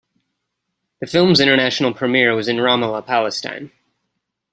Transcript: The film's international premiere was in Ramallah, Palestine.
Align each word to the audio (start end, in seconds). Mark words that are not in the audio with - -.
The 0.99 1.05
film's 1.05 1.39
international 1.39 1.93
premiere 1.93 2.33
was 2.33 2.47
in 2.47 2.55
Ramallah, 2.55 3.05
Palestine. 3.05 3.71